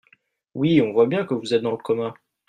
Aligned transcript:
Oui, 0.55 0.81
on 0.81 0.93
voit 0.93 1.05
bien 1.05 1.25
que 1.27 1.35
vous 1.35 1.53
êtes 1.53 1.61
dans 1.61 1.69
le 1.69 1.77
coma 1.77 2.15